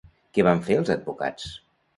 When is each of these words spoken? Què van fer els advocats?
Què 0.37 0.45
van 0.47 0.63
fer 0.69 0.79
els 0.79 0.91
advocats? 0.95 1.55